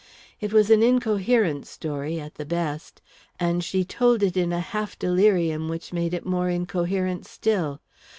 It 0.39 0.51
was 0.51 0.71
an 0.71 0.81
incoherent 0.81 1.67
story, 1.67 2.19
at 2.19 2.33
the 2.33 2.43
best, 2.43 3.03
and 3.39 3.63
she 3.63 3.83
told 3.85 4.23
it 4.23 4.35
in 4.35 4.51
a 4.51 4.59
half 4.59 4.97
delirium 4.97 5.69
which 5.69 5.93
made 5.93 6.15
it 6.15 6.25
more 6.25 6.49
incoherent 6.49 7.27
still. 7.27 7.79